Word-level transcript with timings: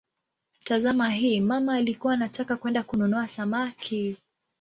Tazama 0.63 1.09
hii: 1.09 1.39
"mama 1.41 1.75
alikuwa 1.75 2.13
anataka 2.13 2.57
kwenda 2.57 2.83
kununua 2.83 3.27
samaki". 3.27 4.17